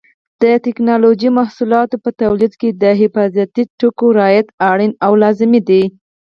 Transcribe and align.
د 0.41 0.43
ټېکنالوجۍ 0.65 1.29
محصولاتو 1.39 1.95
په 2.03 2.09
تولید 2.21 2.53
کې 2.61 2.69
د 2.81 2.83
حفاظتي 3.01 3.63
ټکو 3.79 4.07
رعایت 4.17 4.47
اړین 4.71 4.91
او 5.05 5.11
لازمي 5.23 5.61
دی. 5.69 5.83